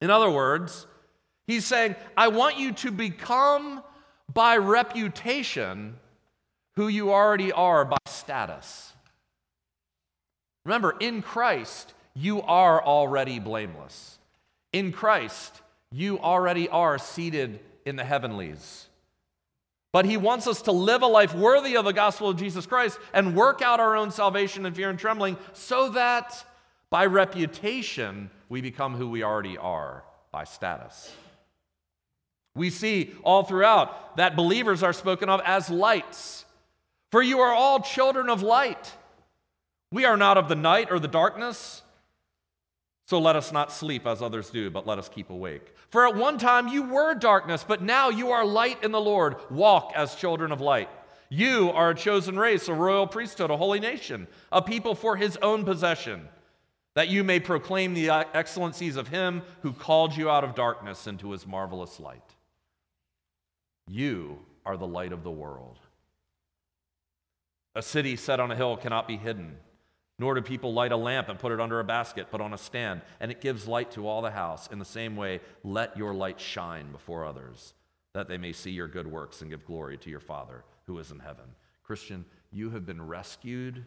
[0.00, 0.86] In other words,
[1.46, 3.82] he's saying, I want you to become
[4.32, 5.96] by reputation
[6.76, 8.92] who you already are by status.
[10.64, 14.18] Remember, in Christ, you are already blameless.
[14.72, 15.60] In Christ,
[15.92, 18.86] you already are seated in the heavenlies.
[19.92, 22.98] But he wants us to live a life worthy of the gospel of Jesus Christ
[23.12, 26.44] and work out our own salvation in fear and trembling so that
[26.90, 31.14] by reputation we become who we already are by status.
[32.54, 36.44] We see all throughout that believers are spoken of as lights.
[37.10, 38.92] For you are all children of light.
[39.90, 41.82] We are not of the night or the darkness.
[43.06, 45.74] So let us not sleep as others do, but let us keep awake.
[45.90, 49.36] For at one time you were darkness, but now you are light in the Lord.
[49.50, 50.88] Walk as children of light.
[51.28, 55.36] You are a chosen race, a royal priesthood, a holy nation, a people for his
[55.38, 56.28] own possession,
[56.94, 61.30] that you may proclaim the excellencies of him who called you out of darkness into
[61.32, 62.33] his marvelous light.
[63.86, 65.78] You are the light of the world.
[67.74, 69.56] A city set on a hill cannot be hidden,
[70.18, 72.58] nor do people light a lamp and put it under a basket, but on a
[72.58, 74.68] stand, and it gives light to all the house.
[74.68, 77.74] In the same way, let your light shine before others,
[78.14, 81.10] that they may see your good works and give glory to your Father who is
[81.10, 81.46] in heaven.
[81.82, 83.84] Christian, you have been rescued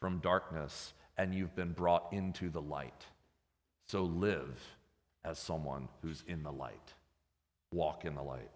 [0.00, 3.06] from darkness and you've been brought into the light.
[3.86, 4.60] So live
[5.24, 6.94] as someone who's in the light.
[7.72, 8.50] Walk in the light.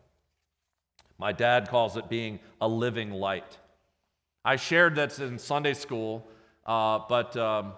[1.19, 3.59] My dad calls it being a living light.
[4.45, 6.27] I shared that in Sunday school,
[6.67, 7.73] uh, but um,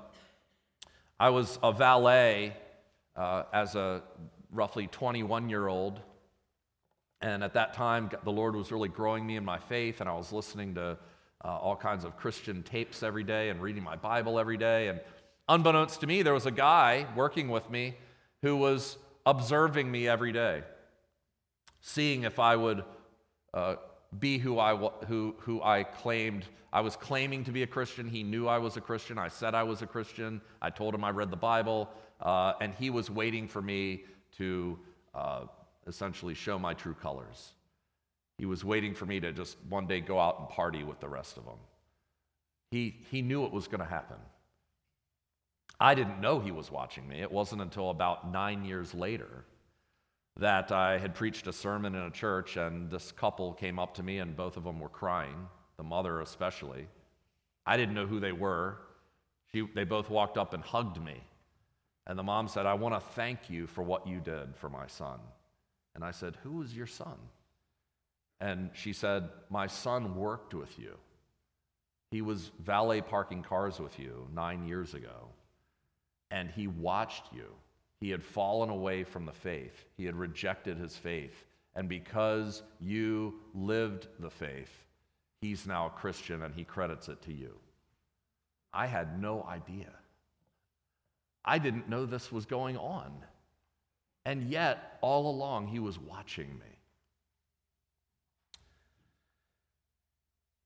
[1.20, 2.56] I was a valet
[3.16, 4.02] uh, as a
[4.50, 6.00] roughly 21 year old.
[7.20, 10.12] And at that time, the Lord was really growing me in my faith, and I
[10.12, 10.98] was listening to
[11.44, 14.88] uh, all kinds of Christian tapes every day and reading my Bible every day.
[14.88, 15.00] And
[15.48, 17.96] unbeknownst to me, there was a guy working with me
[18.42, 20.62] who was observing me every day,
[21.80, 22.84] seeing if I would
[23.54, 23.76] uh,
[24.18, 24.76] be who I,
[25.06, 26.44] who, who I claimed.
[26.72, 28.08] I was claiming to be a Christian.
[28.08, 29.18] He knew I was a Christian.
[29.18, 30.40] I said I was a Christian.
[30.62, 31.90] I told him I read the Bible.
[32.20, 34.04] Uh, and he was waiting for me
[34.38, 34.78] to
[35.14, 35.42] uh,
[35.86, 37.52] essentially show my true colors.
[38.38, 41.08] He was waiting for me to just one day go out and party with the
[41.08, 41.58] rest of them.
[42.70, 44.18] He, he knew it was going to happen.
[45.80, 47.20] I didn't know he was watching me.
[47.20, 49.44] It wasn't until about nine years later
[50.38, 54.02] that I had preached a sermon in a church, and this couple came up to
[54.02, 56.86] me, and both of them were crying, the mother especially.
[57.66, 58.78] I didn't know who they were.
[59.52, 61.20] She, they both walked up and hugged me.
[62.06, 64.86] And the mom said, I want to thank you for what you did for my
[64.86, 65.18] son.
[65.94, 67.16] And I said, Who is your son?
[68.40, 70.96] And she said, My son worked with you.
[72.10, 75.28] He was valet parking cars with you nine years ago,
[76.30, 77.52] and he watched you.
[78.00, 81.44] He had fallen away from the faith, he had rejected his faith.
[81.74, 84.84] And because you lived the faith,
[85.40, 87.54] he's now a Christian and he credits it to you.
[88.72, 89.92] I had no idea.
[91.44, 93.12] I didn't know this was going on.
[94.24, 96.78] And yet, all along, he was watching me.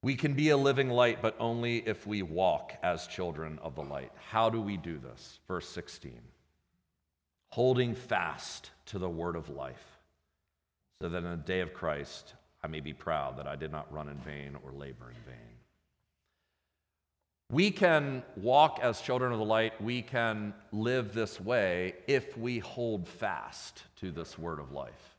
[0.02, 3.82] We can be a living light, but only if we walk as children of the
[3.82, 4.10] light.
[4.30, 5.38] How do we do this?
[5.46, 6.20] Verse 16
[7.52, 9.98] holding fast to the word of life,
[11.02, 12.32] so that in the day of Christ
[12.64, 15.52] I may be proud that I did not run in vain or labor in vain.
[17.50, 22.58] We can walk as children of the light, we can live this way if we
[22.58, 25.18] hold fast to this word of life.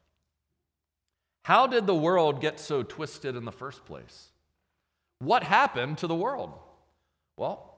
[1.43, 4.29] How did the world get so twisted in the first place?
[5.19, 6.51] What happened to the world?
[7.37, 7.72] Well,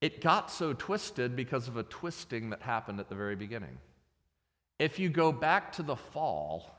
[0.00, 3.78] it got so twisted because of a twisting that happened at the very beginning.
[4.78, 6.74] If you go back to the fall,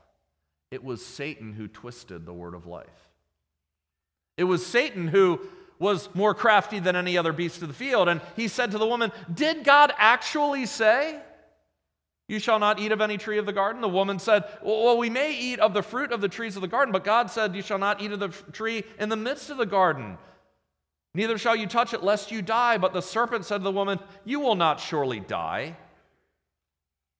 [0.70, 2.88] it was Satan who twisted the word of life.
[4.36, 5.40] It was Satan who
[5.78, 8.08] was more crafty than any other beast of the field.
[8.08, 11.20] And he said to the woman, Did God actually say?
[12.28, 13.82] You shall not eat of any tree of the garden.
[13.82, 16.68] The woman said, Well, we may eat of the fruit of the trees of the
[16.68, 19.58] garden, but God said, You shall not eat of the tree in the midst of
[19.58, 20.16] the garden.
[21.14, 22.78] Neither shall you touch it, lest you die.
[22.78, 25.76] But the serpent said to the woman, You will not surely die.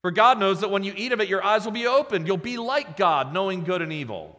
[0.01, 2.27] For God knows that when you eat of it, your eyes will be opened.
[2.27, 4.39] You'll be like God, knowing good and evil.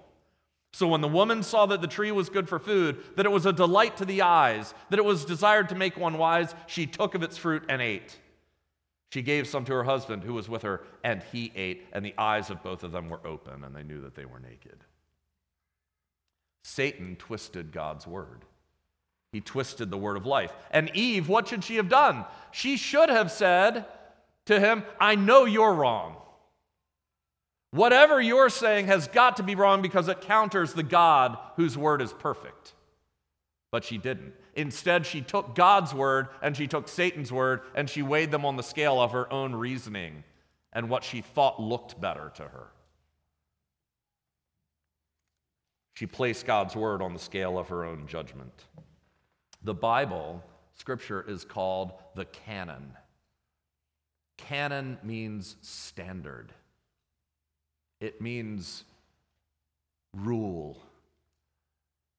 [0.73, 3.45] So when the woman saw that the tree was good for food, that it was
[3.45, 7.13] a delight to the eyes, that it was desired to make one wise, she took
[7.13, 8.17] of its fruit and ate.
[9.11, 12.15] She gave some to her husband who was with her, and he ate, and the
[12.17, 14.83] eyes of both of them were open, and they knew that they were naked.
[16.63, 18.43] Satan twisted God's word.
[19.33, 20.53] He twisted the word of life.
[20.69, 22.23] And Eve, what should she have done?
[22.51, 23.85] She should have said
[24.45, 26.17] to him, I know you're wrong.
[27.71, 32.03] Whatever you're saying has got to be wrong because it counters the God whose word
[32.03, 32.73] is perfect.
[33.71, 34.33] But she didn't.
[34.53, 38.55] Instead, she took God's word and she took Satan's word and she weighed them on
[38.55, 40.23] the scale of her own reasoning
[40.71, 42.67] and what she thought looked better to her.
[45.95, 48.53] She placed God's word on the scale of her own judgment.
[49.63, 50.43] The Bible,
[50.75, 52.93] scripture, is called the canon.
[54.37, 56.51] Canon means standard,
[57.99, 58.83] it means
[60.13, 60.77] rule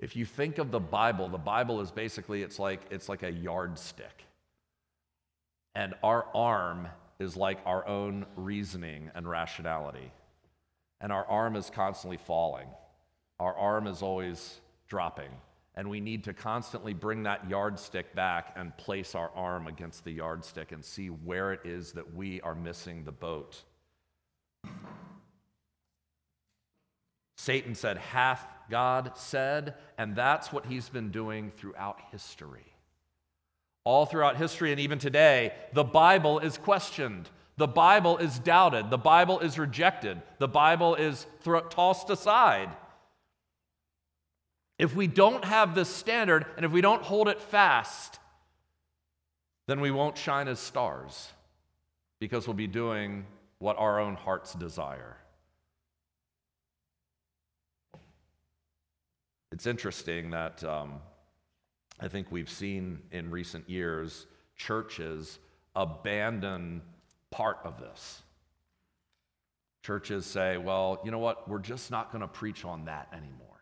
[0.01, 3.31] if you think of the Bible, the Bible is basically it's like it's like a
[3.31, 4.25] yardstick.
[5.75, 6.89] And our arm
[7.19, 10.13] is like our own reasoning and rationality.
[11.01, 12.69] And our arm is constantly falling.
[13.41, 15.31] Our arm is always dropping.
[15.77, 20.13] And we need to constantly bring that yardstick back and place our arm against the
[20.13, 23.63] yardstick and see where it is that we are missing the boat.
[27.37, 29.75] Satan said, Hath God said?
[29.99, 32.65] And that's what he's been doing throughout history.
[33.85, 37.29] All throughout history and even today, the Bible is questioned.
[37.57, 38.91] The Bible is doubted.
[38.91, 40.23] The Bible is rejected.
[40.39, 41.27] The Bible is
[41.71, 42.71] tossed aside.
[44.79, 48.19] If we don't have this standard and if we don't hold it fast,
[49.67, 51.31] then we won't shine as stars
[52.21, 53.25] because we'll be doing
[53.59, 55.17] what our own hearts desire.
[59.53, 60.95] It's interesting that um,
[62.01, 65.39] I think we've seen in recent years churches
[65.77, 66.83] abandon
[67.31, 68.23] part of this.
[69.85, 71.49] Churches say, well, you know what?
[71.49, 73.54] We're just not going to preach on that anymore.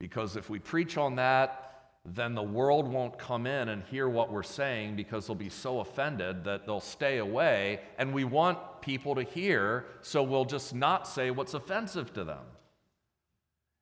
[0.00, 1.66] Because if we preach on that,
[2.04, 5.80] then the world won't come in and hear what we're saying because they'll be so
[5.80, 7.80] offended that they'll stay away.
[7.98, 12.42] And we want people to hear, so we'll just not say what's offensive to them.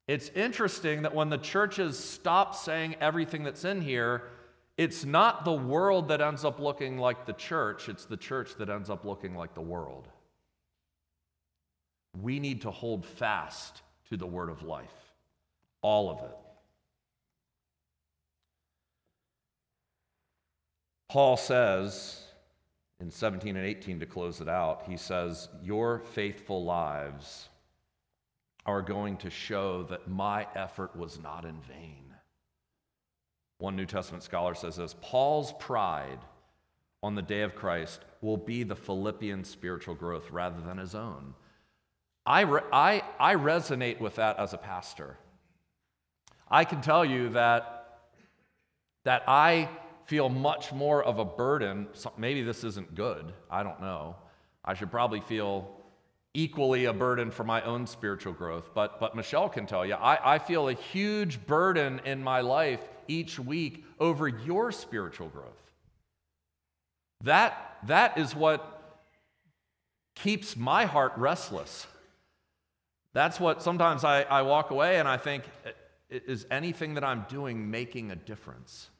[0.09, 4.25] It's interesting that when the churches stop saying everything that's in here,
[4.79, 8.71] it's not the world that ends up looking like the church, it's the church that
[8.71, 10.09] ends up looking like the world.
[12.21, 15.08] We need to hold fast to the word of life,
[15.83, 16.37] all of it.
[21.09, 22.23] Paul says
[23.01, 27.49] in 17 and 18 to close it out, he says, Your faithful lives
[28.67, 32.05] are going to show that my effort was not in vain.
[33.59, 36.19] One New Testament scholar says this Paul's pride
[37.03, 41.35] on the day of Christ will be the Philippian spiritual growth rather than his own.
[42.27, 45.17] I, re- I, I resonate with that as a pastor.
[46.51, 48.01] I can tell you that,
[49.05, 49.69] that I
[50.07, 51.89] feel much more of a burden.
[52.17, 53.33] Maybe this isn't good.
[53.51, 54.17] I don't know.
[54.65, 55.71] I should probably feel
[56.35, 58.71] equally a burden for my own spiritual growth.
[58.75, 62.81] But, but Michelle can tell you, I, I feel a huge burden in my life
[63.09, 65.73] each week over your spiritual growth.
[67.25, 68.75] That, that is what
[70.15, 71.87] keeps my heart restless.
[73.15, 75.45] That's what sometimes I, I walk away and I think,
[76.11, 78.91] is anything that I'm doing making a difference?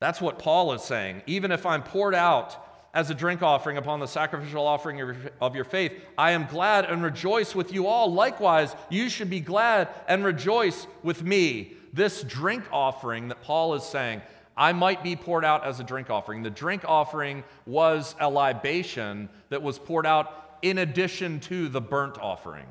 [0.00, 1.22] That's what Paul is saying.
[1.26, 2.64] Even if I'm poured out
[2.94, 7.02] as a drink offering upon the sacrificial offering of your faith, I am glad and
[7.02, 8.12] rejoice with you all.
[8.12, 11.74] Likewise, you should be glad and rejoice with me.
[11.92, 14.22] This drink offering that Paul is saying,
[14.56, 16.42] I might be poured out as a drink offering.
[16.42, 22.18] The drink offering was a libation that was poured out in addition to the burnt
[22.18, 22.66] offering.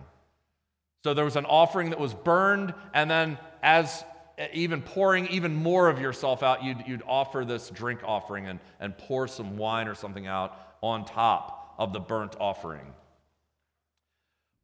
[1.07, 4.03] So there was an offering that was burned, and then as
[4.37, 8.59] eh, even pouring even more of yourself out, you'd, you'd offer this drink offering and,
[8.81, 12.93] and pour some wine or something out on top of the burnt offering.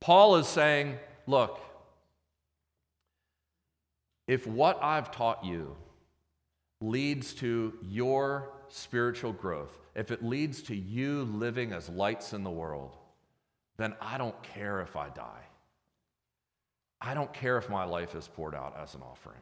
[0.01, 1.61] Paul is saying, look,
[4.27, 5.77] if what I've taught you
[6.81, 12.51] leads to your spiritual growth, if it leads to you living as lights in the
[12.51, 12.97] world,
[13.77, 15.43] then I don't care if I die.
[17.06, 19.41] I don't care if my life is poured out as an offering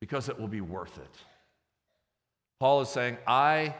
[0.00, 1.16] because it will be worth it.
[2.58, 3.76] Paul is saying, I,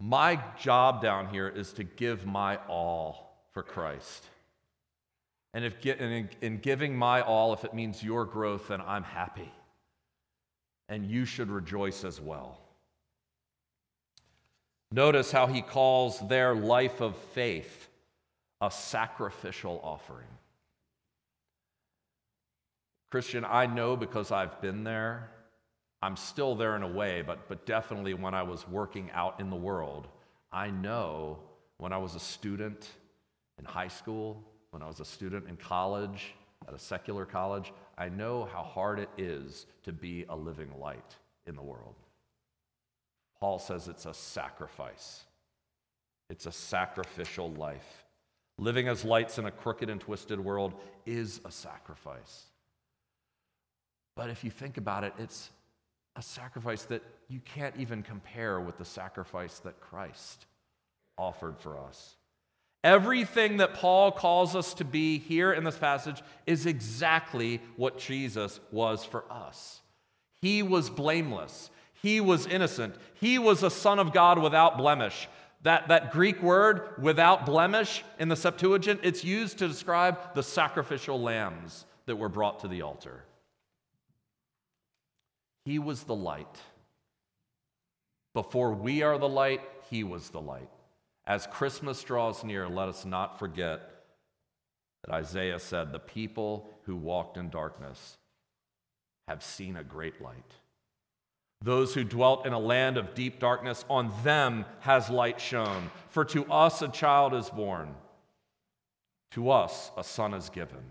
[0.00, 4.26] my job down here is to give my all for Christ.
[5.54, 9.50] And if in, in giving my all, if it means your growth, then I'm happy.
[10.88, 12.58] And you should rejoice as well.
[14.90, 17.88] Notice how he calls their life of faith
[18.60, 20.26] a sacrificial offering.
[23.14, 25.30] Christian, I know because I've been there.
[26.02, 29.50] I'm still there in a way, but, but definitely when I was working out in
[29.50, 30.08] the world,
[30.50, 31.38] I know
[31.78, 32.88] when I was a student
[33.56, 34.42] in high school,
[34.72, 36.34] when I was a student in college,
[36.66, 41.14] at a secular college, I know how hard it is to be a living light
[41.46, 41.94] in the world.
[43.38, 45.22] Paul says it's a sacrifice,
[46.30, 48.06] it's a sacrificial life.
[48.58, 50.74] Living as lights in a crooked and twisted world
[51.06, 52.46] is a sacrifice.
[54.16, 55.50] But if you think about it, it's
[56.16, 60.46] a sacrifice that you can't even compare with the sacrifice that Christ
[61.18, 62.16] offered for us.
[62.84, 68.60] Everything that Paul calls us to be here in this passage is exactly what Jesus
[68.70, 69.80] was for us.
[70.42, 71.70] He was blameless,
[72.02, 75.28] he was innocent, he was a son of God without blemish.
[75.62, 81.18] That, that Greek word, without blemish, in the Septuagint, it's used to describe the sacrificial
[81.18, 83.24] lambs that were brought to the altar.
[85.64, 86.58] He was the light.
[88.34, 90.68] Before we are the light, He was the light.
[91.26, 93.80] As Christmas draws near, let us not forget
[95.04, 98.18] that Isaiah said, The people who walked in darkness
[99.28, 100.52] have seen a great light.
[101.62, 105.90] Those who dwelt in a land of deep darkness, on them has light shone.
[106.10, 107.94] For to us a child is born,
[109.30, 110.82] to us a son is given.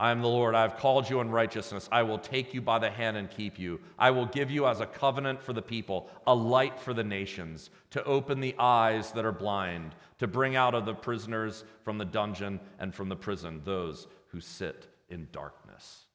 [0.00, 0.54] I am the Lord.
[0.54, 1.86] I have called you in righteousness.
[1.92, 3.78] I will take you by the hand and keep you.
[3.98, 7.68] I will give you as a covenant for the people, a light for the nations,
[7.90, 12.06] to open the eyes that are blind, to bring out of the prisoners from the
[12.06, 16.06] dungeon and from the prison those who sit in darkness.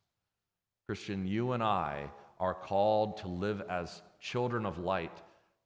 [0.88, 2.10] Christian, you and I
[2.40, 5.16] are called to live as children of light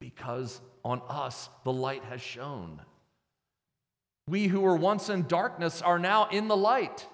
[0.02, 2.82] because on us the light has shone.
[4.28, 7.08] We who were once in darkness are now in the light.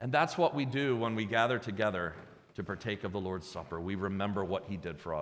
[0.00, 2.14] And that's what we do when we gather together
[2.54, 3.80] to partake of the Lord's Supper.
[3.80, 5.18] We remember what He did for us.